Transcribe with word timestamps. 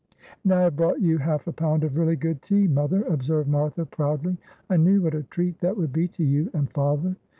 "And 0.43 0.51
I 0.51 0.63
have 0.63 0.75
brought 0.77 0.99
you 0.99 1.19
half 1.19 1.45
a 1.45 1.51
pound 1.53 1.83
of 1.83 1.95
really 1.95 2.15
good 2.15 2.41
tea, 2.41 2.67
mother," 2.67 3.03
observed 3.03 3.47
Martha, 3.47 3.85
proudly. 3.85 4.35
"I 4.67 4.77
knew 4.77 4.99
what 5.03 5.13
a 5.13 5.21
treat 5.21 5.59
that 5.59 5.77
would 5.77 5.93
be 5.93 6.07
to 6.07 6.23
you 6.23 6.49
and 6.55 6.71
father." 6.73 7.17